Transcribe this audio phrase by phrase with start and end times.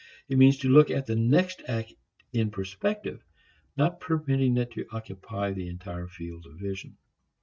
[0.27, 1.93] It means to look at the next act
[2.33, 3.23] in perspective,
[3.77, 6.97] not permitting it to occupy the entire field of vision.